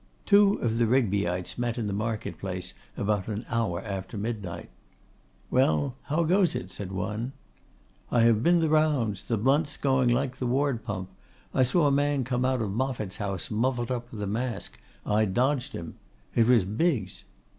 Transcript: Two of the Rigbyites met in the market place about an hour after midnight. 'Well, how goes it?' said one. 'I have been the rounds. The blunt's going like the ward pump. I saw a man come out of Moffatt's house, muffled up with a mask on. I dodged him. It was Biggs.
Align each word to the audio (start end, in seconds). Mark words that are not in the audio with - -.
Two 0.25 0.53
of 0.63 0.79
the 0.79 0.87
Rigbyites 0.87 1.59
met 1.59 1.77
in 1.77 1.85
the 1.85 1.93
market 1.93 2.39
place 2.39 2.73
about 2.97 3.27
an 3.27 3.45
hour 3.47 3.79
after 3.81 4.17
midnight. 4.17 4.71
'Well, 5.51 5.93
how 6.05 6.23
goes 6.23 6.55
it?' 6.55 6.71
said 6.71 6.91
one. 6.91 7.33
'I 8.11 8.21
have 8.21 8.41
been 8.41 8.61
the 8.61 8.69
rounds. 8.69 9.23
The 9.23 9.37
blunt's 9.37 9.77
going 9.77 10.09
like 10.09 10.37
the 10.37 10.47
ward 10.47 10.83
pump. 10.83 11.09
I 11.53 11.61
saw 11.61 11.85
a 11.85 11.91
man 11.91 12.23
come 12.23 12.43
out 12.45 12.63
of 12.63 12.71
Moffatt's 12.71 13.17
house, 13.17 13.51
muffled 13.51 13.91
up 13.91 14.09
with 14.11 14.23
a 14.23 14.25
mask 14.25 14.79
on. 15.05 15.17
I 15.19 15.25
dodged 15.25 15.73
him. 15.73 15.97
It 16.33 16.47
was 16.47 16.65
Biggs. 16.65 17.25